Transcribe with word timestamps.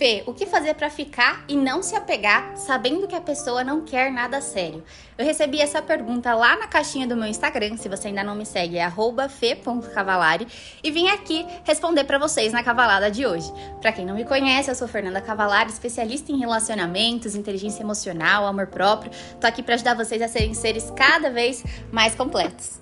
Fê, 0.00 0.22
o 0.24 0.32
que 0.32 0.46
fazer 0.46 0.72
para 0.76 0.88
ficar 0.88 1.44
e 1.46 1.54
não 1.54 1.82
se 1.82 1.94
apegar 1.94 2.56
sabendo 2.56 3.06
que 3.06 3.14
a 3.14 3.20
pessoa 3.20 3.62
não 3.62 3.82
quer 3.82 4.10
nada 4.10 4.40
sério? 4.40 4.82
Eu 5.18 5.26
recebi 5.26 5.60
essa 5.60 5.82
pergunta 5.82 6.32
lá 6.32 6.56
na 6.56 6.66
caixinha 6.66 7.06
do 7.06 7.14
meu 7.14 7.28
Instagram, 7.28 7.76
se 7.76 7.86
você 7.86 8.08
ainda 8.08 8.24
não 8.24 8.34
me 8.34 8.46
segue, 8.46 8.78
é 8.78 8.90
fe.cavalari, 9.28 10.48
e 10.82 10.90
vim 10.90 11.08
aqui 11.08 11.44
responder 11.64 12.04
para 12.04 12.16
vocês 12.16 12.50
na 12.50 12.62
cavalada 12.62 13.10
de 13.10 13.26
hoje. 13.26 13.52
Para 13.82 13.92
quem 13.92 14.06
não 14.06 14.14
me 14.14 14.24
conhece, 14.24 14.70
eu 14.70 14.74
sou 14.74 14.88
Fernanda 14.88 15.20
Cavalari, 15.20 15.68
especialista 15.68 16.32
em 16.32 16.38
relacionamentos, 16.38 17.34
inteligência 17.34 17.82
emocional, 17.82 18.46
amor 18.46 18.68
próprio. 18.68 19.12
Tô 19.38 19.46
aqui 19.46 19.62
para 19.62 19.74
ajudar 19.74 19.92
vocês 19.92 20.22
a 20.22 20.28
serem 20.28 20.54
seres 20.54 20.90
cada 20.96 21.28
vez 21.28 21.62
mais 21.92 22.14
completos. 22.14 22.80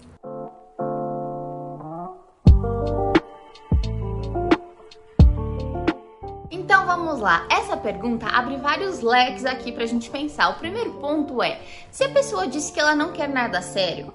Vamos 7.18 7.20
lá. 7.20 7.46
Essa 7.50 7.76
pergunta 7.76 8.26
abre 8.26 8.56
vários 8.56 9.00
leques 9.00 9.44
aqui 9.44 9.72
pra 9.72 9.86
gente 9.86 10.08
pensar. 10.08 10.50
O 10.50 10.54
primeiro 10.54 10.94
ponto 10.94 11.42
é: 11.42 11.60
se 11.90 12.04
a 12.04 12.08
pessoa 12.08 12.46
disse 12.46 12.72
que 12.72 12.80
ela 12.80 12.94
não 12.94 13.12
quer 13.12 13.28
nada 13.28 13.60
sério, 13.60 14.12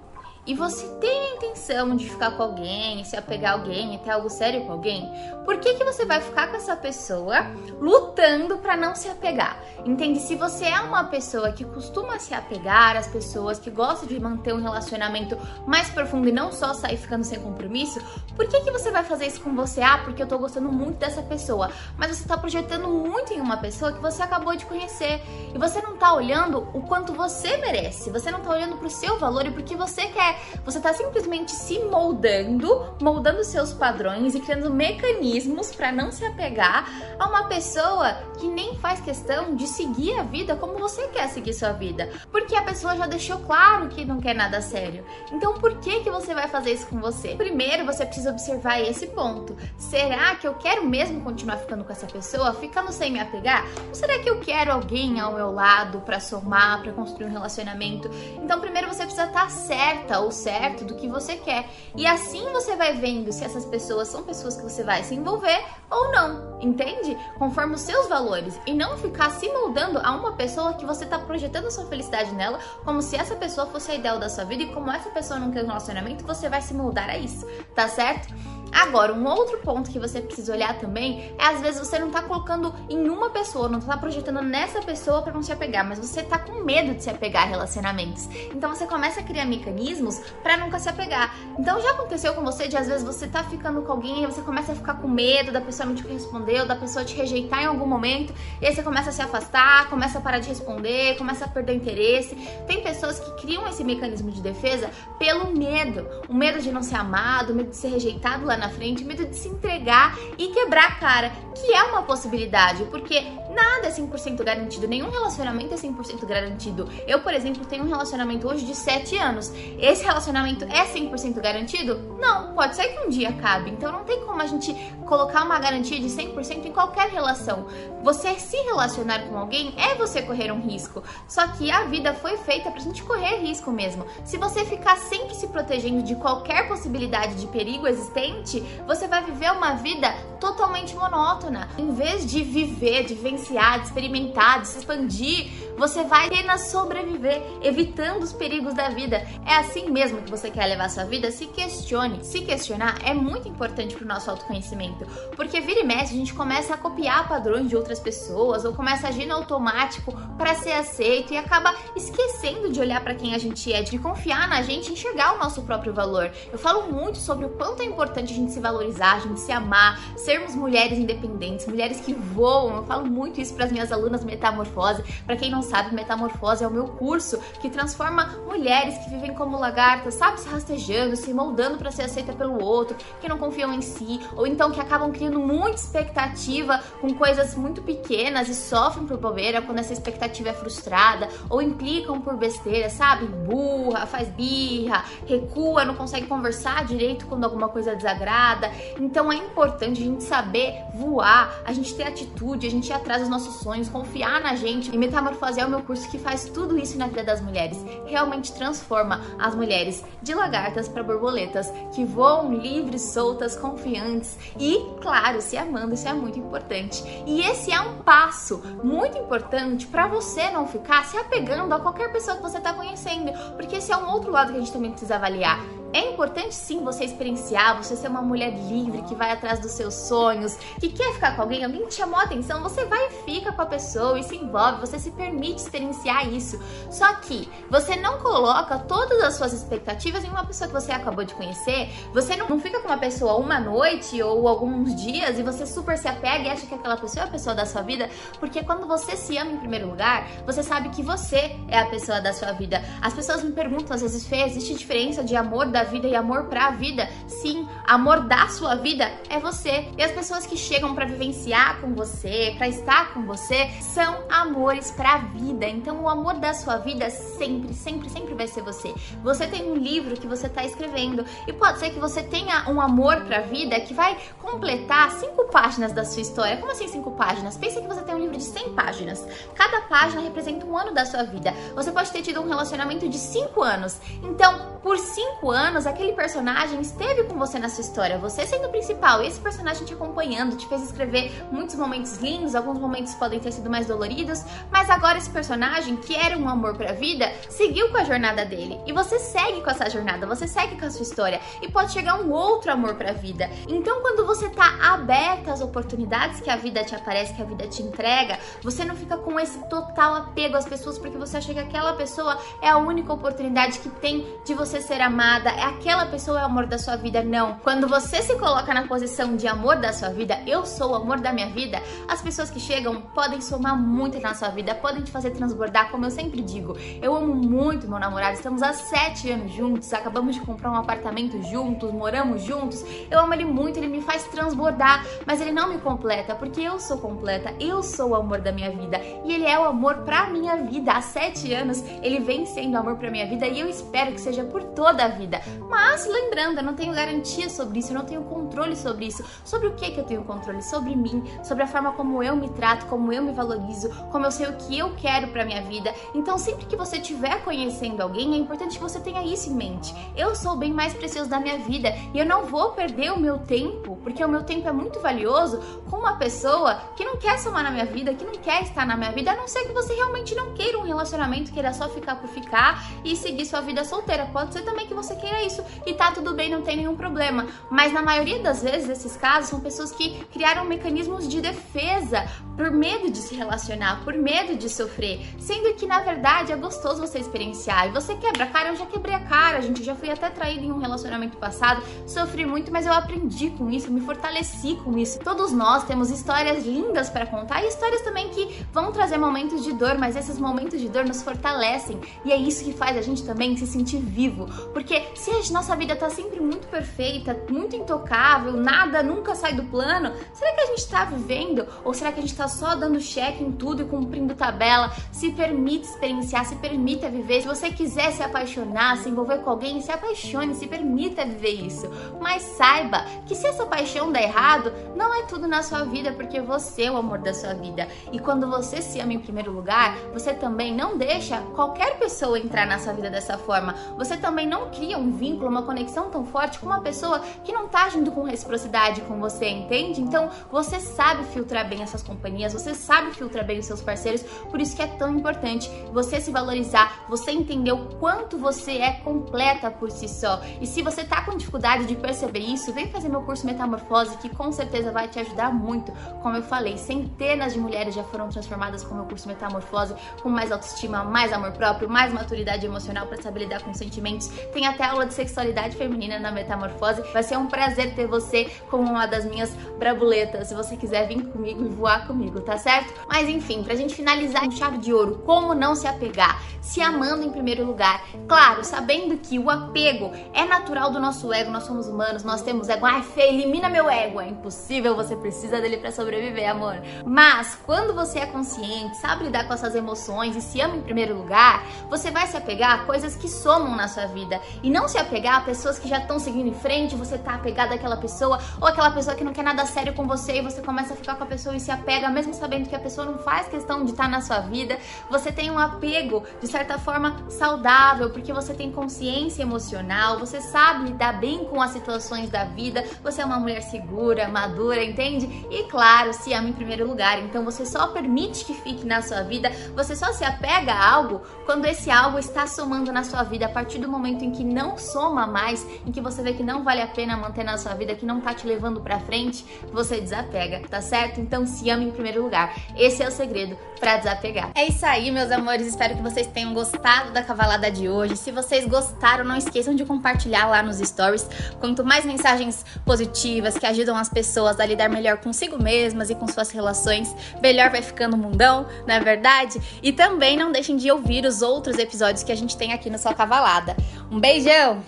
e 0.48 0.55
você 0.55 0.88
tem 1.00 1.23
intenção 1.44 1.96
de 1.96 2.10
ficar 2.10 2.32
com 2.32 2.44
alguém, 2.44 3.04
se 3.04 3.16
apegar 3.16 3.54
a 3.54 3.56
alguém, 3.56 3.98
ter 4.00 4.12
algo 4.12 4.30
sério 4.30 4.66
com 4.66 4.72
alguém, 4.72 5.12
por 5.46 5.58
que, 5.58 5.74
que 5.74 5.84
você 5.84 6.06
vai 6.06 6.22
ficar 6.22 6.48
com 6.48 6.56
essa 6.56 6.76
pessoa 6.76 7.46
lutando 7.80 8.58
para 8.58 8.78
não 8.78 8.96
se 8.96 9.10
apegar? 9.10 9.62
Entende? 9.86 10.20
Se 10.20 10.36
você 10.36 10.66
é 10.66 10.80
uma 10.80 11.04
pessoa 11.06 11.52
que 11.52 11.66
costuma 11.66 12.18
se 12.20 12.34
apegar 12.34 12.96
às 12.96 13.08
pessoas, 13.08 13.60
que 13.60 13.70
gosta 13.70 14.06
de 14.06 14.20
manter 14.20 14.54
um 14.54 14.62
relacionamento 14.62 15.38
mais 15.68 15.90
profundo 15.90 16.30
e 16.30 16.32
não 16.32 16.52
só 16.52 16.74
sair 16.74 16.98
ficando 16.98 17.24
sem 17.24 17.40
compromisso, 17.40 18.00
por 18.36 18.48
que, 18.48 18.62
que 18.62 18.72
você 18.72 18.91
vai 18.91 19.04
fazer 19.04 19.28
isso 19.28 19.41
com 19.41 19.54
você? 19.55 19.82
Ah, 19.82 20.00
porque 20.04 20.24
eu 20.24 20.28
tô 20.28 20.38
gostando 20.38 20.72
muito 20.72 20.98
dessa 20.98 21.22
pessoa. 21.22 21.70
Mas 21.98 22.16
você 22.16 22.28
tá 22.28 22.38
projetando 22.38 22.88
muito 22.88 23.34
em 23.34 23.41
uma 23.41 23.58
pessoa 23.58 23.91
que 23.91 24.00
você 24.00 24.24
acabou 24.24 24.55
de 24.55 24.66
conhecer. 24.66 25.22
E 25.54 25.58
você 25.58 25.82
não 25.82 25.98
tá 25.98 26.14
olhando 26.14 26.60
o 26.74 26.82
quanto 26.82 27.13
você 27.13 27.57
merece. 27.57 28.10
Você 28.10 28.32
não 28.32 28.41
tá 28.41 28.52
olhando 28.52 28.78
pro 28.78 28.90
seu 28.90 29.20
valor 29.20 29.46
e 29.46 29.52
porque 29.52 29.76
você 29.76 30.07
quer 30.07 30.40
você 30.63 30.78
está 30.78 30.94
simplesmente 30.94 31.32
se 31.48 31.79
moldando, 31.79 32.95
moldando 33.01 33.43
seus 33.43 33.73
padrões 33.73 34.35
e 34.35 34.39
criando 34.39 34.71
mecanismos 34.71 35.73
para 35.73 35.91
não 35.91 36.12
se 36.12 36.23
apegar 36.23 36.87
a 37.17 37.27
uma 37.27 37.45
pessoa 37.45 38.13
que 38.39 38.48
nem 38.48 38.76
faz 38.77 38.99
questão 38.99 39.55
de 39.55 39.65
seguir 39.65 40.20
a 40.20 40.23
vida 40.23 40.55
como 40.55 40.77
você 40.77 41.07
quer 41.07 41.27
seguir 41.29 41.54
sua 41.54 41.71
vida, 41.71 42.09
porque 42.31 42.55
a 42.55 42.61
pessoa 42.61 42.95
já 42.95 43.07
deixou 43.07 43.39
claro 43.39 43.87
que 43.89 44.05
não 44.05 44.20
quer 44.20 44.35
nada 44.35 44.61
sério. 44.61 45.04
Então, 45.31 45.55
por 45.55 45.79
que 45.79 46.01
que 46.01 46.11
você 46.11 46.35
vai 46.35 46.48
fazer 46.48 46.73
isso 46.73 46.87
com 46.87 46.99
você? 46.99 47.35
Primeiro, 47.35 47.85
você 47.85 48.05
precisa 48.05 48.29
observar 48.29 48.81
esse 48.81 49.07
ponto. 49.07 49.57
Será 49.77 50.35
que 50.35 50.48
eu 50.48 50.54
quero 50.54 50.85
mesmo 50.85 51.21
continuar 51.21 51.57
ficando 51.57 51.84
com 51.84 51.91
essa 51.91 52.07
pessoa, 52.07 52.54
ficando 52.54 52.91
sem 52.91 53.11
me 53.11 53.20
apegar? 53.20 53.65
Ou 53.89 53.95
será 53.95 54.20
que 54.20 54.29
eu 54.29 54.39
quero 54.39 54.71
alguém 54.71 55.20
ao 55.20 55.34
meu 55.34 55.51
lado 55.51 56.01
para 56.01 56.20
somar, 56.20 56.81
para 56.81 56.91
construir 56.91 57.26
um 57.27 57.31
relacionamento? 57.31 58.09
Então, 58.37 58.59
primeiro 58.59 58.87
você 58.87 59.04
precisa 59.04 59.26
estar 59.26 59.43
tá 59.43 59.49
certa 59.49 60.20
ou 60.20 60.31
certo 60.31 60.85
do 60.85 60.95
que 60.95 61.07
você 61.14 61.38
quer. 61.38 61.70
E 61.96 62.06
assim 62.06 62.52
você 62.52 62.76
vai 62.76 62.94
vendo 62.94 63.32
se 63.32 63.46
essas 63.46 63.66
pessoas 63.66 64.08
são 64.08 64.24
pessoas 64.24 64.58
que 64.58 64.64
você 64.64 64.84
vai 64.84 65.03
se 65.03 65.16
envolver 65.16 65.64
ou 65.90 66.12
não, 66.12 66.59
entende? 66.59 67.18
Conforme 67.38 67.75
os 67.75 67.81
seus 67.81 68.08
valores. 68.09 68.59
E 68.66 68.74
não 68.74 68.97
ficar 68.97 69.30
se 69.30 69.47
moldando 69.50 70.00
a 70.00 70.12
uma 70.12 70.34
pessoa 70.34 70.74
que 70.74 70.86
você 70.86 71.06
tá 71.06 71.19
projetando 71.19 71.72
sua 71.72 71.86
felicidade 71.86 72.34
nela, 72.34 72.59
como 72.84 73.02
se 73.02 73.16
essa 73.16 73.36
pessoa 73.36 73.68
fosse 73.68 73.91
a 73.91 73.96
ideal 73.96 74.19
da 74.19 74.30
sua 74.30 74.44
vida 74.44 74.64
e 74.64 74.74
como 74.74 74.91
essa 74.91 75.09
pessoa 75.09 75.40
não 75.40 75.52
quer 75.52 75.64
um 75.64 75.68
relacionamento, 75.68 76.25
você 76.25 76.50
vai 76.50 76.62
se 76.62 76.74
moldar 76.74 77.09
a 77.09 77.18
isso, 77.18 77.46
tá 77.75 77.88
certo? 77.88 78.34
Agora, 78.74 79.13
um 79.13 79.25
outro 79.28 79.59
ponto 79.59 79.90
que 79.90 80.00
você 80.00 80.19
precisa 80.22 80.53
olhar 80.53 80.78
também 80.79 81.34
é 81.38 81.46
às 81.46 81.62
vezes 81.62 81.79
você 81.79 82.00
não 82.00 82.09
tá 82.09 82.22
colocando 82.22 82.74
em 82.90 83.07
uma 83.09 83.29
pessoa, 83.29 83.69
não 83.69 83.79
tá 83.79 83.96
projetando 83.97 84.41
nessa 84.41 84.81
pessoa 84.81 85.22
para 85.22 85.34
não 85.34 85.44
se 85.44 85.52
apegar, 85.52 85.88
mas 85.88 86.00
você 86.00 86.24
tá 86.24 86.40
com 86.40 86.63
medo 86.63 86.96
de 86.96 87.03
se 87.03 87.09
apegar 87.09 87.44
a 87.44 87.46
relacionamentos. 87.46 88.28
Então 88.53 88.74
você 88.74 88.85
começa 88.85 89.19
a 89.19 89.24
criar 89.24 89.46
mecanismos 89.46 90.19
para 90.41 90.57
nunca 90.57 90.79
se 90.79 90.89
apegar. 90.89 91.35
Então 91.57 91.79
já 91.81 91.91
aconteceu 91.91 92.34
com 92.34 92.44
você 92.44 92.67
de 92.67 92.75
às 92.75 92.88
vezes 92.88 93.03
você 93.03 93.28
tá 93.28 93.44
ficando 93.44 93.81
com 93.81 93.91
alguém 93.91 94.23
e 94.23 94.25
você 94.25 94.41
começa 94.41 94.72
a 94.72 94.75
ficar 94.75 94.95
com 94.95 95.07
medo 95.07 95.51
da 95.51 95.61
pessoa 95.61 95.88
não 95.88 95.95
te 95.95 96.03
responder, 96.07 96.61
ou 96.61 96.67
da 96.67 96.75
pessoa 96.75 97.05
te 97.05 97.16
rejeitar 97.16 97.63
em 97.63 97.67
algum 97.67 97.85
momento, 97.85 98.34
e 98.61 98.66
aí 98.66 98.75
você 98.75 98.81
começa 98.81 99.09
a 99.09 99.13
se 99.13 99.22
afastar, 99.22 99.90
começa 99.90 100.17
a 100.17 100.22
parar 100.22 100.40
de 100.40 100.50
responder, 100.50 101.17
começa 101.17 101.45
a 101.45 101.47
perder 101.47 101.75
interesse. 101.75 102.35
Tem 102.67 102.81
pessoas 102.81 103.19
que 103.19 103.41
criam 103.41 103.67
esse 103.67 103.84
mecanismo 103.84 104.31
de 104.31 104.41
defesa 104.41 104.90
pelo 105.19 105.51
medo, 105.51 106.07
o 106.28 106.34
medo 106.34 106.59
de 106.59 106.72
não 106.72 106.81
ser 106.81 106.95
amado, 106.95 107.53
o 107.53 107.55
medo 107.55 107.69
de 107.69 107.75
ser 107.75 107.90
rejeitado 107.90 108.45
lá 108.45 108.57
na 108.57 108.62
frente, 108.69 109.03
medo 109.03 109.25
de 109.25 109.35
se 109.35 109.47
entregar 109.47 110.18
e 110.38 110.47
quebrar 110.50 110.85
a 110.85 110.96
cara, 110.96 111.31
que 111.56 111.74
é 111.74 111.84
uma 111.84 112.03
possibilidade, 112.03 112.84
porque 112.85 113.22
nada 113.53 113.88
é 113.88 113.91
100% 113.91 114.44
garantido, 114.44 114.88
nenhum 114.88 115.09
relacionamento 115.09 115.74
é 115.74 115.78
100% 115.78 116.25
garantido. 116.25 116.90
Eu, 117.07 117.22
por 117.22 117.34
exemplo, 117.34 117.66
tenho 117.66 117.84
um 117.84 117.88
relacionamento 117.88 118.47
hoje 118.47 118.66
de 118.66 118.75
7 118.75 119.18
anos. 119.18 119.52
Esse 119.79 120.03
relacionamento 120.03 120.66
é 120.66 120.85
100% 120.85 121.40
garantido? 121.41 122.18
Não, 122.19 122.53
pode 122.53 122.75
ser 122.75 122.88
que 122.90 123.06
um 123.06 123.09
dia 123.09 123.29
acabe. 123.29 123.72
Então 123.72 123.91
não 123.91 124.03
tem 124.03 124.25
como 124.25 124.41
a 124.41 124.47
gente 124.47 124.73
colocar 125.06 125.44
uma 125.44 125.59
garantia 125.59 126.00
de 126.00 126.07
100% 126.07 126.66
em 126.66 126.72
qualquer 126.72 127.09
relação. 127.09 127.68
Você 128.03 128.34
se 128.40 128.57
relacionar 128.57 129.28
com 129.28 129.38
alguém 129.38 129.73
é 129.78 129.96
você 129.96 130.22
correr 130.22 130.52
um 130.52 130.62
risco. 130.62 131.03
Só 131.28 131.47
que 131.47 131.72
a 131.72 131.85
vida 131.85 132.13
foi 132.13 132.38
feita 132.38 132.72
pra 132.72 132.81
gente 132.81 133.03
correr 133.03 133.38
risco 133.38 133.72
mesmo. 133.72 134.06
Se 134.25 134.38
você 134.38 134.66
ficar 134.66 134.97
sempre 134.97 135.35
se 135.35 135.47
protegendo 135.47 136.03
de 136.03 136.16
qualquer 136.16 136.68
possibilidade 136.68 137.35
de 137.35 137.47
perigo 137.47 137.88
existente, 137.88 138.53
você 138.86 139.08
vai 139.08 139.24
viver 139.24 139.52
uma 139.52 139.74
vida 139.75 140.12
totalmente 140.40 140.96
monótona. 140.96 141.69
Em 141.78 141.94
vez 141.94 142.25
de 142.25 142.44
viver, 142.44 143.06
de 143.06 143.14
vivenciar, 143.16 143.80
de 143.80 143.88
experimentar, 143.88 144.62
de 144.62 144.68
se 144.68 144.80
expandir, 144.80 145.52
você 145.78 146.03
vai 146.03 146.28
apenas 146.28 146.67
sobreviver, 146.67 147.41
evitando 147.61 148.23
os 148.23 148.34
perigos 148.34 148.73
da 148.73 148.89
vida. 148.89 149.25
É 149.45 149.56
assim 149.56 149.89
mesmo 149.89 150.22
que 150.22 150.29
você 150.29 150.50
quer 150.50 150.66
levar 150.66 150.89
sua 150.89 151.06
vida? 151.06 151.31
Se 151.31 151.47
questione. 151.47 152.23
Se 152.23 152.41
questionar 152.41 153.00
é 153.03 153.13
muito 153.13 153.47
importante 153.47 153.95
para 153.95 154.06
o 154.06 154.07
nosso 154.07 154.29
autoconhecimento, 154.29 155.06
porque 155.35 155.61
vira 155.61 155.79
e 155.79 155.84
mexe 155.84 156.13
a 156.13 156.17
gente 156.17 156.34
começa 156.34 156.73
a 156.73 156.78
copiar 156.78 157.28
padrões 157.28 157.69
de 157.69 157.75
outras 157.75 158.00
pessoas 158.00 158.66
ou 158.66 158.73
começa 158.73 159.07
a 159.07 159.09
agir 159.09 159.25
no 159.25 159.35
automático 159.35 160.13
para 160.38 160.53
ser 160.56 160.73
aceito 160.73 161.34
e 161.34 161.38
acaba 161.38 161.73
esquecendo 161.95 162.69
de 162.69 162.79
olhar 162.79 163.01
para 163.01 163.16
quem 163.16 163.34
a 163.34 163.38
gente 163.38 163.72
é, 163.72 163.81
de 163.81 163.97
confiar 163.97 164.47
na 164.47 164.61
gente, 164.61 164.91
enxergar 164.91 165.35
o 165.35 165.40
nosso 165.40 165.61
próprio 165.63 165.94
valor. 165.94 166.31
Eu 166.51 166.59
falo 166.59 166.91
muito 166.91 167.17
sobre 167.17 167.45
o 167.45 167.50
quanto 167.50 167.81
é 167.81 167.85
importante 167.85 168.34
a 168.34 168.35
gente 168.35 168.51
se 168.51 168.59
valorizar, 168.59 169.16
a 169.16 169.19
gente 169.19 169.40
se 169.40 169.51
amar, 169.51 170.00
sermos 170.17 170.55
mulheres 170.55 170.97
independentes, 171.00 171.66
mulheres 171.66 172.01
que 172.01 172.13
voam. 172.13 172.78
Eu 172.78 172.84
falo 172.84 173.05
muito 173.05 173.40
isso 173.40 173.53
para 173.53 173.66
as 173.66 173.72
minhas 173.72 173.91
alunas 173.91 174.23
Metamorfose. 174.23 175.03
Para 175.25 175.35
quem 175.35 175.50
não 175.50 175.61
sabe, 175.63 175.94
Metamorfose 175.94 176.63
é 176.63 176.68
o 176.68 176.72
meu 176.72 176.85
curso 176.85 177.40
que 177.59 177.69
transforma 177.69 178.28
mulheres 178.46 178.97
que 179.00 179.09
vivem 179.09 179.34
como 179.34 179.59
lagartas, 179.59 180.13
sabe, 180.16 180.40
se 180.40 180.47
rastejando, 180.47 181.16
se 181.16 181.34
moldando 181.34 181.78
para 181.78 181.91
ser 181.91 182.03
aceita 182.03 182.34
pelo 182.34 182.63
outro, 182.63 182.96
que 183.19 183.28
não 183.28 183.38
confiam 183.38 183.73
em 183.73 183.81
si, 183.81 184.19
ou 184.35 184.46
então 184.46 184.72
que 184.72 184.79
acabam 184.79 185.12
criando 185.12 185.40
muita 185.40 185.75
expectativa 185.75 186.79
com 187.02 187.13
coisas 187.13 187.56
muito 187.56 187.81
pequenas 187.81 188.50
e 188.50 188.56
sofrem 188.56 189.06
por 189.06 189.18
bobeira 189.18 189.62
quando 189.62 189.79
essa 189.79 189.94
expectativa 189.94 190.50
é 190.50 190.53
frustrada, 190.53 191.29
ou 191.50 191.62
implicam 191.62 192.19
por 192.22 192.35
besteira, 192.35 192.90
sabe? 192.90 193.25
Burra, 193.25 194.06
faz 194.06 194.28
birra, 194.29 195.03
recua, 195.25 195.85
não 195.85 195.96
consegue 195.96 196.28
conversar 196.28 196.85
direito 196.85 197.25
quando 197.25 197.44
alguma 197.44 197.69
coisa 197.69 197.96
desagrada. 197.96 198.72
Então 199.00 199.31
é 199.31 199.35
importante 199.35 200.02
a 200.02 200.06
gente 200.06 200.23
saber 200.23 200.75
voar, 200.94 201.62
a 201.66 201.73
gente 201.73 201.94
ter 201.96 202.03
atitude, 202.03 202.68
a 202.68 202.72
gente 202.72 202.90
ir 202.90 202.94
atrás 202.94 203.22
dos 203.22 203.29
nossos 203.29 203.56
sonhos, 203.56 203.90
confiar 203.90 204.41
na 204.41 204.56
gente. 204.56 204.94
E 204.94 204.97
Metamorfose 204.97 205.53
é 205.58 205.66
o 205.66 205.69
meu 205.69 205.81
curso 205.81 206.09
que 206.09 206.18
faz 206.18 206.46
tudo 206.46 206.78
isso 206.78 206.97
na 206.97 207.08
vida 207.08 207.24
das 207.24 207.41
mulheres. 207.41 207.78
Realmente 208.06 208.53
transforma 208.53 209.22
as 209.40 209.56
mulheres 209.56 210.03
de 210.22 210.34
lagartas 210.34 210.88
para 210.88 211.03
borboletas 211.03 211.72
que 211.94 212.06
voam 212.06 212.53
livres, 212.53 213.02
soltas, 213.02 213.56
confiantes 213.56 214.38
e, 214.59 214.78
claro, 215.02 215.41
se 215.41 215.58
amando. 215.58 215.94
Isso 215.94 216.08
é 216.08 216.14
muito 216.14 216.40
importante. 216.40 217.03
E 217.25 217.41
esse 217.41 217.72
é 217.72 217.80
um 217.80 218.02
passo 218.03 218.58
muito 218.84 219.17
importante 219.17 219.88
para 219.88 220.08
você 220.08 220.50
não 220.50 220.67
ficar 220.67 221.05
se 221.05 221.17
apegando 221.17 221.73
a 221.73 221.79
qualquer 221.79 222.11
pessoa 222.11 222.38
que 222.38 222.44
você 222.44 222.58
está 222.58 222.73
conhecendo, 222.73 223.32
porque 223.56 223.76
esse 223.78 223.91
é 223.91 223.97
um 223.97 224.09
outro 224.09 224.32
lado 224.32 224.52
que 224.52 224.58
a 224.58 224.59
gente 224.59 224.72
também 224.72 224.91
precisa 224.91 225.16
avaliar. 225.16 225.83
É 225.93 226.11
importante 226.11 226.55
sim 226.55 226.84
você 226.84 227.05
experienciar, 227.05 227.78
você 227.78 227.95
ser 227.95 228.07
uma 228.07 228.22
mulher 228.22 228.51
livre 228.67 229.03
que 229.03 229.13
vai 229.13 229.31
atrás 229.31 229.59
dos 229.59 229.73
seus 229.73 229.93
sonhos, 229.93 230.55
que 230.79 230.90
quer 230.90 231.13
ficar 231.13 231.35
com 231.35 231.43
alguém, 231.43 231.63
alguém 231.63 231.85
te 231.85 231.93
chamou 231.93 232.19
a 232.19 232.23
atenção, 232.23 232.63
você 232.63 232.84
vai 232.85 233.07
e 233.07 233.11
fica 233.25 233.51
com 233.51 233.61
a 233.61 233.66
pessoa 233.67 234.19
e 234.19 234.23
se 234.23 234.35
envolve, 234.35 234.79
você 234.79 234.97
se 234.97 235.11
permite 235.11 235.61
experienciar 235.61 236.28
isso. 236.34 236.59
Só 236.90 237.13
que 237.16 237.47
você 237.69 237.95
não 237.95 238.17
coloca 238.17 238.79
todas 238.79 239.22
as 239.22 239.35
suas 239.35 239.53
expectativas 239.53 240.23
em 240.23 240.29
uma 240.29 240.43
pessoa 240.43 240.67
que 240.67 240.73
você 240.73 240.91
acabou 240.91 241.23
de 241.23 241.35
conhecer, 241.35 241.90
você 242.11 242.35
não, 242.35 242.59
fica 242.59 242.79
com 242.79 242.87
uma 242.87 242.97
pessoa 242.97 243.35
uma 243.35 243.59
noite 243.59 244.19
ou 244.23 244.47
alguns 244.47 244.96
dias 244.96 245.37
e 245.37 245.43
você 245.43 245.63
super 245.66 245.96
se 245.96 246.07
apega 246.07 246.46
e 246.46 246.49
acha 246.49 246.66
que 246.66 246.73
aquela 246.73 246.97
pessoa 246.97 247.25
é 247.25 247.28
a 247.28 247.31
pessoa 247.31 247.55
da 247.55 247.67
sua 247.67 247.84
vida, 247.84 248.09
porque 248.39 248.63
quando 248.63 248.87
você 248.87 249.16
se 249.16 249.37
ama 249.37 249.51
em 249.51 249.57
primeiro 249.57 249.87
lugar, 249.87 250.28
você 250.43 250.63
sabe 250.63 250.89
que 250.89 251.03
você 251.03 251.55
é 251.67 251.79
a 251.79 251.85
pessoa 251.85 252.19
da 252.19 252.34
sua 252.34 252.51
vida. 252.51 252.84
As 252.99 253.13
pessoas 253.13 253.43
me 253.43 253.51
perguntam 253.51 253.93
às 253.93 254.01
vezes, 254.01 254.25
Fê, 254.25 254.43
existe 254.43 254.73
diferença 254.73 255.23
de 255.23 255.35
amor 255.35 255.67
da 255.67 255.83
da 255.84 255.90
vida 255.90 256.08
e 256.08 256.16
amor 256.16 256.46
pra 256.46 256.72
vida, 256.72 257.10
sim, 257.28 257.68
amor 257.86 258.22
da 258.22 258.48
sua 258.48 258.76
vida 258.76 259.12
é 259.30 259.38
você. 259.40 259.90
E 259.98 260.02
as 260.02 260.12
pessoas 260.12 260.46
que 260.46 260.56
chegam 260.56 260.96
para 260.96 261.06
vivenciar 261.06 261.82
com 261.82 261.94
você, 261.94 262.54
para 262.58 262.70
estar 262.70 263.14
com 263.14 263.24
você, 263.24 263.70
são 263.82 264.24
amores 264.30 264.92
pra 264.92 265.18
vida. 265.18 265.68
Então 265.68 266.02
o 266.02 266.10
amor 266.10 266.36
da 266.36 266.54
sua 266.54 266.78
vida 266.78 267.10
sempre, 267.10 267.74
sempre, 267.74 268.10
sempre 268.10 268.34
vai 268.34 268.48
ser 268.48 268.62
você. 268.62 268.94
Você 269.22 269.46
tem 269.46 269.70
um 269.70 269.76
livro 269.76 270.16
que 270.16 270.28
você 270.28 270.48
tá 270.48 270.64
escrevendo 270.64 271.26
e 271.46 271.52
pode 271.52 271.80
ser 271.80 271.90
que 271.90 272.00
você 272.00 272.24
tenha 272.24 272.70
um 272.70 272.80
amor 272.80 273.22
pra 273.26 273.42
vida 273.42 273.80
que 273.82 273.94
vai 273.94 274.18
completar 274.42 275.12
cinco 275.12 275.46
páginas 275.46 275.92
da 275.92 276.06
sua 276.06 276.22
história. 276.22 276.58
Como 276.58 276.72
assim 276.72 276.88
cinco 276.88 277.12
páginas? 277.12 277.58
Pense 277.58 277.82
que 277.82 277.88
você 277.88 278.02
tem 278.02 278.16
um 278.16 278.20
livro 278.20 278.38
de 278.38 278.44
100 278.44 278.74
páginas. 278.74 279.28
Cada 279.54 279.82
página 279.82 280.22
representa 280.22 280.66
um 280.66 280.78
ano 280.78 280.94
da 280.94 281.06
sua 281.06 281.24
vida. 281.24 281.54
Você 281.76 281.92
pode 281.92 282.12
ter 282.12 282.22
tido 282.22 282.42
um 282.42 282.48
relacionamento 282.48 283.10
de 283.10 283.18
cinco 283.18 283.62
anos. 283.62 283.98
Então, 284.24 284.74
por 284.82 284.98
cinco 284.98 285.50
anos, 285.50 285.73
aquele 285.75 286.14
personagem 286.14 286.80
esteve 286.81 287.24
com 287.24 287.38
você 287.38 287.58
na 287.58 287.68
sua 287.68 287.81
história, 287.81 288.18
você 288.18 288.46
sendo 288.46 288.68
o 288.68 288.70
principal, 288.70 289.24
esse 289.24 289.40
personagem 289.40 289.86
te 289.86 289.94
acompanhando, 289.94 290.56
te 290.56 290.68
fez 290.68 290.84
escrever 290.84 291.31
muitos 291.52 291.75
momentos 291.75 292.18
lindos, 292.18 292.56
alguns 292.56 292.80
momentos 292.80 293.14
podem 293.16 293.40
ter 293.40 293.52
sido 293.52 293.70
mais 293.70 293.88
doloridos, 293.88 294.44
mas 294.72 294.90
agora 294.90 295.18
esse 295.18 295.30
personagem, 295.30 295.98
que 295.98 296.16
era 296.16 296.38
um 296.38 296.48
amor 296.48 296.75
pra 296.75 296.94
vida, 296.94 297.31
seguiu 297.50 297.90
com 297.90 297.98
a 297.98 298.04
jornada 298.04 298.46
dele. 298.46 298.80
E 298.86 298.94
você 298.94 299.18
segue 299.20 299.62
com 299.62 299.70
essa 299.70 299.90
jornada, 299.90 300.28
você 300.28 300.48
segue 300.48 300.80
com 300.80 300.86
a 300.86 300.92
sua 300.92 301.04
história. 301.04 301.42
E 301.62 301.70
pode 301.70 301.92
chegar 301.92 302.20
um 302.22 302.31
outro 302.31 302.72
amor 302.72 302.96
pra 302.96 303.12
vida. 303.14 303.50
Então, 303.68 304.02
quando 304.02 304.25
você 304.25 304.50
tá 304.50 304.78
aberta 304.81 305.52
às 305.52 305.62
oportunidades 305.62 306.40
que 306.40 306.50
a 306.50 306.56
vida 306.56 306.84
te 306.84 306.96
aparece, 306.96 307.34
que 307.34 307.42
a 307.42 307.46
vida 307.46 307.68
te 307.68 307.81
entrega, 307.81 308.38
você 308.62 308.86
não 308.86 308.96
fica 308.96 309.18
com 309.18 309.40
esse 309.40 309.58
total 309.68 310.16
apego 310.16 310.56
às 310.56 310.66
pessoas 310.66 311.00
porque 311.00 311.18
você 311.18 311.38
acha 311.38 311.54
que 311.54 311.60
aquela 311.60 311.94
pessoa 311.94 312.38
é 312.62 312.70
a 312.70 312.78
única 312.78 313.12
oportunidade 313.12 313.80
que 313.80 313.90
tem 313.90 314.25
de 314.46 314.54
você 314.54 314.81
ser 314.81 315.02
amada, 315.02 315.50
aquela 315.62 316.06
pessoa 316.06 316.40
é 316.40 316.44
o 316.44 316.46
amor 316.46 316.66
da 316.66 316.78
sua 316.78 316.96
vida. 316.96 317.24
Não. 317.24 317.56
Quando 317.64 317.88
você 317.88 318.22
se 318.22 318.36
coloca 318.38 318.74
na 318.74 318.88
posição 318.88 319.36
de 319.36 319.48
amor 319.48 319.78
da 319.78 319.94
sua 319.94 320.10
vida, 320.10 320.40
eu 320.48 320.66
sou 320.66 320.92
o 320.92 320.96
amor 320.96 321.20
da 321.20 321.32
minha 321.32 321.50
vida, 321.50 321.82
as 322.08 322.22
pessoas 322.22 322.50
que 322.50 322.60
chegam 322.60 323.02
podem 323.14 323.42
somar 323.42 323.78
muito 323.78 324.20
na 324.20 324.34
sua 324.34 324.50
vida, 324.50 324.76
podem 324.76 325.04
te 325.04 325.12
fazer 325.12 325.32
transbordar, 325.32 325.90
como 325.92 326.06
eu 326.06 326.12
sempre 326.12 326.42
digo. 326.42 326.78
Eu 327.02 327.16
amo 327.16 327.34
muito 327.34 327.88
meu 327.88 328.00
namorado, 328.00 328.36
estamos 328.36 328.62
há 328.62 328.74
sete 328.74 329.32
anos 329.32 329.52
juntos, 329.52 329.94
acabamos 329.94 330.36
de 330.36 330.42
comprar 330.42 330.72
um 330.72 330.76
apartamento 330.76 331.42
juntos, 331.44 331.92
moramos 331.92 332.44
juntos. 332.44 332.84
Eu 333.10 333.20
amo 333.20 333.34
ele 333.34 333.46
muito, 333.46 333.78
ele 333.78 333.88
me 333.88 334.02
faz 334.02 334.24
transbordar, 334.28 335.06
mas 335.26 335.42
ele 335.42 335.52
não 335.52 335.70
me 335.70 335.80
completa, 335.80 336.36
porque 336.36 336.62
eu 336.62 336.80
sou 336.80 336.98
completa, 336.98 337.54
eu 337.60 337.84
sou 337.84 338.10
o 338.10 338.16
amor 338.16 338.42
da 338.42 338.52
minha 338.52 338.72
vida 338.72 339.00
e 339.26 339.34
ele 339.34 339.46
é 339.46 339.60
o 339.60 339.64
amor 339.64 339.98
pra 339.98 340.30
minha 340.30 340.58
vida. 340.58 340.94
Há 340.94 341.02
sete 341.02 341.54
anos 341.54 341.84
ele 342.02 342.20
vem 342.20 342.46
sendo 342.46 342.78
amor 342.78 342.96
pra 342.96 343.12
minha 343.12 343.28
vida 343.28 343.48
e 343.48 343.60
eu 343.60 343.70
espero 343.70 344.12
que 344.12 344.22
seja 344.22 344.44
por 344.44 344.64
toda 344.64 345.06
a 345.06 345.08
vida. 345.08 345.42
Mas 345.69 346.06
lembrando, 346.06 346.57
eu 346.60 346.63
não 346.63 346.74
tenho 346.74 346.94
garantia 346.94 347.50
sobre 347.50 347.80
isso, 347.80 347.92
eu 347.92 347.95
não 347.95 348.06
tenho 348.06 348.24
controle 348.24 348.75
sobre 348.75 349.06
isso. 349.06 349.24
Sobre 349.44 349.68
o 349.68 349.74
que 349.74 349.92
que 349.92 350.00
eu 350.00 350.04
tenho 350.04 350.24
controle? 350.24 350.62
Sobre 350.62 350.95
mim, 350.95 351.24
sobre 351.44 351.63
a 351.63 351.68
forma 351.68 351.92
como 351.94 352.22
eu 352.22 352.36
me 352.36 352.50
trato, 352.50 352.86
como 352.88 353.12
eu 353.12 353.24
me 353.24 353.31
valorizo, 353.31 353.90
como 354.12 354.25
eu 354.25 354.31
sei 354.31 354.48
o 354.48 354.54
que 354.54 354.78
eu 354.78 354.94
quero 354.95 355.28
pra 355.28 355.45
minha 355.45 355.62
vida. 355.62 355.94
Então, 356.13 356.38
sempre 356.38 356.66
que 356.66 356.75
você 356.75 356.98
estiver 356.98 357.44
conhecendo 357.44 358.01
alguém, 358.01 358.34
é 358.34 358.38
importante 358.38 358.78
que 358.78 358.84
você 358.84 359.00
tenha 359.00 359.24
isso 359.24 359.50
em 359.50 359.56
mente. 359.56 359.94
Eu 360.16 360.36
sou 360.36 360.54
o 360.54 360.57
bem 360.57 360.74
mais 360.74 360.94
precioso 360.94 361.30
da 361.30 361.40
minha 361.40 361.57
vida 361.60 361.94
e 362.13 362.19
eu 362.19 362.25
não 362.25 362.46
vou 362.46 362.72
perder 362.72 363.12
o 363.12 363.19
meu 363.19 363.39
tempo, 363.39 363.98
porque 364.04 364.24
o 364.24 364.30
meu 364.30 364.44
tempo 364.44 364.68
é 364.68 364.72
muito 364.72 365.00
valioso, 365.00 365.60
com 365.89 365.98
uma 365.98 366.18
pessoa 366.18 366.75
que 366.96 367.06
não 367.06 367.18
quer 367.18 367.39
somar 367.39 367.63
na 367.63 367.72
minha 367.72 367.86
vida, 367.86 368.13
que 368.13 368.25
não 368.25 368.34
quer 368.34 368.63
estar 368.63 368.86
na 368.86 368.96
minha 368.96 369.12
vida, 369.12 369.31
a 369.31 369.36
não 369.36 369.48
ser 369.48 369.66
que 369.66 369.74
você 369.74 369.94
realmente 369.94 370.36
não 370.36 370.54
queira 370.54 370.78
um 370.78 370.84
relacionamento, 370.84 371.51
queira 371.51 371.74
só 371.74 371.89
ficar 371.89 372.16
por 372.16 372.30
ficar 372.30 372.84
e 373.04 373.16
seguir 373.16 373.46
sua 373.46 373.62
vida 373.62 373.84
solteira. 373.84 374.25
Pode 374.31 374.54
ser 374.54 374.63
também 374.63 374.88
que 374.88 374.94
você 374.94 375.16
queira 375.16 375.33
isso 375.42 375.64
e 375.86 375.94
tá 375.94 376.12
tudo 376.12 376.34
bem, 376.34 376.50
não 376.50 376.62
tem 376.62 376.78
nenhum 376.78 376.96
problema. 376.96 377.48
Mas 377.70 377.92
na 377.92 378.02
maioria 378.02 378.40
das 378.40 378.62
vezes, 378.62 378.90
esses 378.90 379.18
casos 379.18 379.50
são 379.50 379.60
pessoas 379.60 379.92
que 379.92 380.24
criaram 380.32 380.66
mecanismos 380.66 381.28
de 381.28 381.42
defesa 381.42 382.26
por 382.56 382.70
medo 382.72 383.10
de 383.10 383.18
se 383.18 383.36
relacionar, 383.36 384.04
por 384.04 384.14
medo 384.14 384.56
de 384.56 384.70
sofrer, 384.70 385.20
sendo 385.40 385.74
que 385.76 385.86
na 385.86 386.00
verdade 386.02 386.52
é 386.52 386.56
gostoso 386.56 387.02
você 387.02 387.20
experienciar. 387.20 387.88
E 387.88 387.92
você 387.92 388.16
quebra 388.16 388.44
a 388.44 388.48
cara, 388.48 388.70
eu 388.70 388.76
já 388.76 388.86
quebrei 388.86 389.16
a 389.16 389.20
cara, 389.20 389.62
gente, 389.62 389.84
já 389.84 389.96
fui 389.96 390.10
até 390.10 390.30
traída 390.30 390.64
em 390.64 390.72
um 390.72 390.78
relacionamento 390.78 391.38
passado, 391.38 391.84
sofri 392.06 392.46
muito, 392.46 392.72
mas 392.72 392.86
eu 392.86 392.94
aprendi 392.94 393.50
com 393.52 393.70
isso, 393.70 393.92
me 393.92 394.02
fortaleci 394.02 394.76
com 394.84 394.98
isso. 394.98 395.20
Todos 395.20 395.52
nós 395.52 395.84
temos 395.84 396.12
histórias 396.12 396.66
lindas 396.66 397.10
para 397.10 397.26
contar 397.26 397.64
e 397.64 397.68
histórias 397.68 398.02
também 398.02 398.30
que 398.30 398.66
vão 398.72 398.92
trazer 398.92 399.18
momentos 399.18 399.64
de 399.64 399.74
dor, 399.74 399.98
mas 399.98 400.16
esses 400.16 400.38
momentos 400.38 400.80
de 400.80 400.90
dor 400.90 401.06
nos 401.06 401.22
fortalecem. 401.24 402.00
E 402.24 402.32
é 402.32 402.38
isso 402.38 402.64
que 402.64 402.74
faz 402.74 402.98
a 402.98 403.02
gente 403.02 403.24
também 403.24 403.56
se 403.58 403.66
sentir 403.66 403.98
vivo, 403.98 404.48
porque 404.74 405.02
se 405.24 405.31
a 405.31 405.54
nossa 405.54 405.74
vida 405.78 405.96
tá 405.96 406.10
sempre 406.10 406.42
muito 406.42 406.68
perfeita, 406.68 407.46
muito 407.50 407.78
intocável, 407.78 408.52
nada 408.58 409.02
nunca 409.02 409.34
sai 409.36 409.54
do 409.54 409.64
plano, 409.64 410.12
será 410.34 410.54
que 410.54 410.60
a 410.60 410.66
gente 410.66 410.86
tá 410.90 411.06
vivendo 411.06 411.66
ou 411.86 411.94
será 411.94 412.12
que 412.12 412.20
a 412.20 412.22
gente 412.22 412.36
tá 412.36 412.50
só 412.50 412.75
dando 412.75 413.00
cheque 413.00 413.42
em 413.42 413.50
tudo 413.54 413.84
e 413.84 413.86
cumprindo 413.86 414.36
tabela? 414.36 414.92
Se 415.14 415.31
permite 415.31 415.86
experienciar, 415.86 416.44
se 416.44 416.58
permita 416.58 417.10
viver. 417.10 417.42
Se 417.42 417.48
você 417.48 417.72
quiser 417.72 418.12
se 418.12 418.22
apaixonar, 418.22 418.98
se 418.98 419.08
envolver 419.08 419.38
com 419.38 419.52
alguém, 419.52 419.80
se 419.80 419.94
apaixone, 419.94 420.56
se 420.56 420.68
permita 420.68 421.24
viver 421.24 421.54
isso. 421.54 421.90
Mas 422.20 422.42
saiba 422.42 423.06
que 423.25 423.34
se 423.34 423.48
essa 423.48 423.66
paixão 423.66 424.12
der 424.12 424.24
errado, 424.24 424.74
não 424.94 425.14
é 425.14 425.24
tudo 425.24 425.48
na 425.48 425.64
sua 425.64 425.86
vida, 425.86 426.12
porque 426.12 426.42
você 426.42 426.84
é 426.84 426.92
o 426.92 426.98
amor 426.98 427.20
da 427.20 427.34
sua 427.34 427.54
vida. 427.54 427.88
E 428.12 428.20
quando 428.20 428.50
você 428.50 428.81
se 428.81 429.00
ama 429.00 429.14
em 429.14 429.20
primeiro 429.20 429.54
lugar, 429.54 429.96
você 430.14 430.34
também 430.34 430.75
não 430.75 430.98
deixa 430.98 431.40
qualquer 431.56 431.98
pessoa 431.98 432.38
entrar 432.38 432.68
na 432.68 432.78
sua 432.78 432.92
vida 432.92 433.10
dessa 433.10 433.38
forma. 433.38 433.74
Você 433.98 434.18
também 434.18 434.46
não 434.46 434.70
cria 434.70 434.98
um 434.98 435.12
vínculo, 435.13 435.50
uma 435.50 435.63
conexão 435.63 436.10
tão 436.10 436.25
forte 436.25 436.60
com 436.60 436.65
uma 436.65 436.81
pessoa 436.81 437.19
que 437.44 437.51
não 437.51 437.68
tá 437.68 437.86
agindo 437.86 438.12
com 438.12 438.24
reciprocidade 438.24 439.01
com 439.01 439.19
você, 439.19 439.48
entende? 439.48 440.01
Então, 440.01 440.30
você 440.51 440.80
sabe 440.80 441.24
filtrar 441.25 441.68
bem 441.68 441.81
essas 441.81 442.04
companhias, 442.04 442.54
você 442.54 442.74
sabe 442.74 443.12
filtrar 443.12 443.45
bem 443.45 443.60
os 443.60 443.65
seus 443.65 443.81
parceiros, 443.81 444.24
por 444.50 444.60
isso 444.60 444.75
que 444.75 444.81
é 444.81 444.88
tão 444.88 445.15
importante 445.15 445.69
você 445.92 446.19
se 446.19 446.31
valorizar, 446.31 447.06
você 447.07 447.31
entender 447.31 447.71
o 447.71 447.86
quanto 448.00 448.38
você 448.38 448.74
é 448.74 448.92
completa 448.92 449.69
por 449.69 449.92
si 449.92 450.07
só. 450.07 450.42
E 450.60 450.65
se 450.65 450.81
você 450.81 451.04
tá 451.04 451.21
com 451.21 451.38
dificuldade 451.38 451.86
de 451.86 451.95
perceber 451.95 452.39
isso, 452.39 452.74
vem 452.74 452.89
fazer 452.89 453.10
meu 453.10 453.21
curso 453.21 453.45
Metamorfose, 453.45 454.18
que 454.18 454.30
com 454.30 454.51
certeza 454.51 454.92
vai 454.92 455.07
te 455.07 455.19
ajudar 455.19 455.54
muito. 455.54 455.92
Como 456.21 456.36
eu 456.36 456.44
falei, 456.44 456.77
centenas 456.77 457.54
de 457.54 457.60
mulheres 457.60 457.94
já 457.95 458.04
foram 458.04 458.30
transformadas 458.30 458.83
com 458.83 458.95
meu 458.95 459.06
curso 459.06 459.27
Metamorfose, 459.27 459.95
com 460.21 460.30
mais 460.30 460.51
autoestima, 460.51 461.04
mais 461.04 461.31
amor 461.31 461.51
próprio, 461.51 461.89
mais 461.89 462.13
maturidade 462.13 462.65
emocional 462.65 463.07
para 463.07 463.21
saber 463.21 463.42
lidar 463.42 463.62
com 463.62 463.74
sentimentos. 463.74 464.27
Tem 464.54 464.65
até 464.65 464.86
aula 464.86 465.03
de 465.06 465.14
sexualidade 465.14 465.76
feminina 465.76 466.20
na 466.20 466.32
Metamorfose. 466.32 467.02
Vai 467.14 467.24
ser 467.24 467.38
um 467.38 467.48
prazer 467.48 467.94
ter 467.96 468.08
você 468.08 468.50
como 468.70 468.90
uma 468.90 469.06
das 469.06 469.26
minhas 469.26 469.52
brabuletas, 469.78 470.48
se 470.48 470.56
você 470.56 470.76
quiser 470.76 471.08
vir 471.08 471.24
comigo 471.28 471.66
e 471.66 471.70
voar 471.70 472.08
comigo, 472.08 472.42
tá 472.42 472.58
certo? 472.58 472.94
Mas 473.08 473.28
enfim, 473.30 473.64
pra 473.64 473.76
gente 473.76 473.96
finalizar 473.96 474.44
com 474.44 474.52
chave 474.52 474.77
de 474.77 474.94
ouro, 474.94 475.22
como 475.25 475.54
não 475.54 475.75
se 475.75 475.88
apegar? 475.88 476.42
Se 476.62 476.82
amando 476.82 477.24
em 477.24 477.30
primeiro 477.30 477.66
lugar. 477.66 478.04
Claro, 478.27 478.63
sabendo 478.63 479.18
que 479.18 479.38
o 479.38 479.50
apego 479.50 480.12
é 480.34 480.46
natural 480.46 480.92
do 480.92 481.00
nosso 481.00 481.32
ego, 481.34 481.51
nós 481.51 481.63
somos 481.63 481.88
humanos, 481.88 482.24
nós 482.24 482.42
temos 482.42 482.70
ego. 482.70 482.86
Ai, 482.86 483.01
Fê, 483.01 483.24
elimina 483.24 483.70
meu 483.70 483.89
ego. 483.89 484.22
É 484.22 484.27
impossível, 484.27 484.96
você 484.96 485.16
precisa 485.16 485.60
dele 485.60 485.77
para 485.77 485.92
sobreviver, 485.92 486.50
amor. 486.50 486.82
Mas 487.06 487.58
quando 487.66 487.94
você 487.94 488.20
é 488.20 488.25
consciente, 488.25 488.98
sabe 488.98 489.25
lidar 489.25 489.48
com 489.48 489.54
essas 489.54 489.75
emoções 489.75 490.36
e 490.36 490.42
se 490.42 490.62
ama 490.62 490.77
em 490.77 490.82
primeiro 490.82 491.16
lugar, 491.18 491.66
você 491.89 492.12
vai 492.12 492.27
se 492.27 492.38
apegar 492.38 492.82
a 492.82 492.86
coisas 492.86 493.16
que 493.16 493.27
somam 493.27 493.75
na 493.75 493.88
sua 493.88 494.06
vida 494.08 494.39
e 494.62 494.70
não 494.70 494.88
se 494.94 495.00
apegar 495.00 495.38
a 495.38 495.42
pessoas 495.42 495.80
que 495.80 495.88
já 495.88 495.98
estão 495.98 496.20
seguindo 496.20 496.50
em 496.50 496.54
frente, 496.54 496.96
você 496.96 497.18
tá 497.18 497.34
apegado 497.34 497.74
àquela 497.74 497.98
pessoa 497.98 498.40
ou 498.62 498.68
aquela 498.68 498.92
pessoa 498.92 499.16
que 499.16 499.24
não 499.24 499.34
quer 499.34 499.42
nada 499.42 499.66
sério 499.66 499.92
com 499.94 500.06
você 500.06 500.38
e 500.38 500.42
você 500.42 500.62
começa 500.62 500.94
a 500.94 500.96
ficar 500.96 501.16
com 501.16 501.24
a 501.24 501.26
pessoa 501.26 501.56
e 501.56 501.60
se 501.60 501.72
apega, 501.72 502.12
mesmo 502.12 502.32
sabendo 502.32 502.70
que 502.70 502.76
a 502.76 502.80
pessoa 502.80 503.08
não 503.08 503.18
faz 503.18 503.48
questão 503.48 503.84
de 503.84 503.90
estar 503.90 504.04
tá 504.04 504.10
na 504.10 504.22
sua 504.22 504.42
vida. 504.42 504.78
Você 505.10 505.32
tem 505.32 505.50
um 505.50 505.58
apego 505.58 506.24
de 506.40 506.48
certa 506.48 506.78
forma 506.78 507.28
saudável, 507.28 508.12
porque 508.12 508.32
você 508.32 508.54
tem 508.54 508.72
consciência 508.72 509.42
emocional, 509.42 510.20
você 510.20 510.40
sabe 510.40 510.90
lidar 510.90 511.20
bem 511.20 511.44
com 511.46 511.60
as 511.60 511.72
situações 511.72 512.30
da 512.30 512.44
vida, 512.44 512.86
você 513.02 513.24
é 513.24 513.26
uma 513.26 513.40
mulher 513.40 513.64
segura, 513.64 514.28
madura, 514.28 514.84
entende? 514.84 515.26
E 515.50 515.64
claro, 515.64 516.14
se 516.14 516.34
ama 516.34 516.50
em 516.50 516.54
primeiro 516.54 516.88
lugar. 516.88 517.18
Então 517.20 517.44
você 517.44 517.66
só 517.66 517.88
permite 517.88 518.46
que 518.46 518.54
fique 518.54 518.86
na 518.86 519.02
sua 519.02 519.24
vida, 519.24 519.52
você 519.76 519.96
só 519.96 520.14
se 520.14 520.24
apega 520.24 520.72
a 520.72 520.94
algo 520.94 521.24
quando 521.48 521.66
esse 521.66 521.90
algo 521.90 522.20
está 522.20 522.46
somando 522.46 522.94
na 522.94 523.04
sua 523.04 523.24
vida. 523.24 523.48
A 523.48 523.50
partir 523.50 523.80
do 523.80 523.90
momento 523.90 524.24
em 524.24 524.30
que 524.30 524.44
não 524.44 524.78
soma 524.84 525.25
mais, 525.25 525.66
em 525.86 525.92
que 525.92 526.02
você 526.02 526.22
vê 526.22 526.34
que 526.34 526.44
não 526.44 526.63
vale 526.63 526.82
a 526.82 526.88
pena 526.88 527.18
manter 527.18 527.44
na 527.44 527.58
sua 527.58 527.74
vida, 527.74 527.96
que 527.96 528.06
não 528.06 528.22
tá 528.22 528.34
te 528.34 528.46
levando 528.46 528.82
pra 528.82 529.00
frente, 529.00 529.46
você 529.72 530.00
desapega, 530.00 530.62
tá 530.68 530.82
certo? 530.82 531.20
Então 531.20 531.46
se 531.46 531.70
ama 531.70 531.84
em 531.84 531.92
primeiro 531.92 532.22
lugar. 532.22 532.56
Esse 532.75 533.02
é 533.02 533.08
o 533.08 533.12
segredo 533.12 533.58
para 533.80 533.98
desapegar. 533.98 534.52
É 534.56 534.66
isso 534.66 534.86
aí, 534.86 535.12
meus 535.12 535.30
amores. 535.30 535.68
Espero 535.68 535.96
que 535.96 536.02
vocês 536.02 536.25
tenham 536.28 536.54
gostado 536.54 537.12
da 537.12 537.22
cavalada 537.22 537.70
de 537.70 537.90
hoje. 537.90 538.16
Se 538.16 538.32
vocês 538.32 538.66
gostaram, 538.66 539.25
não 539.25 539.36
esqueçam 539.36 539.75
de 539.75 539.84
compartilhar 539.84 540.46
lá 540.46 540.63
nos 540.63 540.78
stories. 540.78 541.30
Quanto 541.60 541.84
mais 541.84 542.06
mensagens 542.06 542.66
positivas 542.86 543.58
que 543.58 543.66
ajudam 543.66 543.98
as 543.98 544.08
pessoas 544.08 544.60
a 544.60 544.66
lidar 544.66 544.90
melhor 544.90 545.18
consigo 545.18 545.62
mesmas 545.62 546.10
e 546.10 546.16
com 546.16 546.28
suas 546.28 546.50
relações, 546.52 547.13
melhor 547.42 547.70
vai 547.72 547.82
ficando 547.82 548.16
o 548.16 548.18
mundão, 548.18 548.66
não 548.88 548.96
é 548.96 549.00
verdade? 549.00 549.62
E 549.82 549.92
também 549.92 550.38
não 550.38 550.52
deixem 550.52 550.78
de 550.78 550.90
ouvir 550.90 551.25
os 551.25 551.42
outros 551.42 551.78
episódios 551.78 552.24
que 552.24 552.32
a 552.32 552.36
gente 552.36 552.56
tem 552.56 552.72
aqui 552.72 552.90
no 552.90 552.98
Sua 552.98 553.13
Cavalada. 553.13 553.75
Um 554.13 554.20
beijão! 554.20 554.84